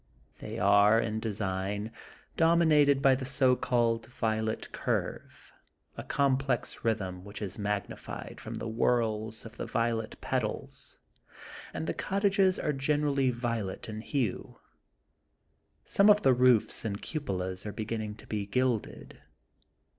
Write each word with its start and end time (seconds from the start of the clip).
They 0.39 0.57
are, 0.57 0.99
in 0.99 1.19
design, 1.19 1.91
dominated 2.35 3.03
by 3.03 3.13
the 3.13 3.23
so 3.23 3.55
called 3.55 4.07
Violet 4.07 4.71
Curve,*' 4.71 5.53
a 5.95 6.01
complex 6.01 6.83
rhythm, 6.83 7.23
which 7.23 7.39
is 7.39 7.59
magnified 7.59 8.41
from 8.41 8.55
the 8.55 8.65
whorls 8.67 9.45
of 9.45 9.57
the 9.57 9.67
violet 9.67 10.19
petals, 10.19 10.97
and 11.71 11.85
the 11.85 11.93
cottages 11.93 12.57
are 12.57 12.73
generally 12.73 13.29
violet 13.29 13.87
in 13.87 14.01
hue. 14.01 14.57
Some 15.85 16.09
of 16.09 16.23
the 16.23 16.33
roofs 16.33 16.83
and 16.83 16.99
cupolas 16.99 17.63
are 17.67 17.71
beginning 17.71 18.15
to 18.15 18.25
be 18.25 18.47
gilded. 18.47 19.21